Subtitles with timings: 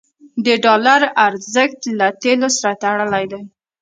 [0.45, 3.41] د ډالر ارزښت له تیلو سره تړلی دی.